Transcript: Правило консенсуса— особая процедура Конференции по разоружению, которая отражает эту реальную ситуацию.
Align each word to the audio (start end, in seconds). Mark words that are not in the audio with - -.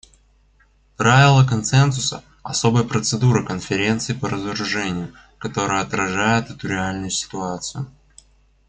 Правило 0.97 1.45
консенсуса— 1.47 2.23
особая 2.41 2.83
процедура 2.83 3.45
Конференции 3.45 4.13
по 4.15 4.27
разоружению, 4.31 5.13
которая 5.37 5.83
отражает 5.83 6.49
эту 6.49 6.69
реальную 6.69 7.11
ситуацию. 7.11 7.85